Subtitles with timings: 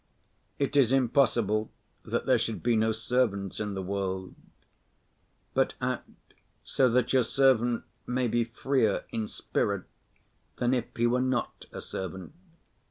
[0.57, 1.69] It is impossible
[2.03, 4.33] that there should be no servants in the world,
[5.53, 6.09] but act
[6.63, 9.83] so that your servant may be freer in spirit
[10.55, 12.33] than if he were not a servant.